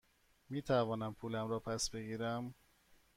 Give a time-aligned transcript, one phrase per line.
[0.49, 2.55] می توانم پولم را پس بگیرم؟